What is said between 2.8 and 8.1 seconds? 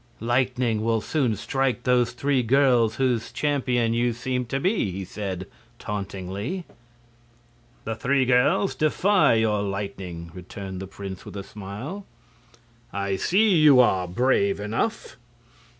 whose champion you seem to be," he said tauntingly. "The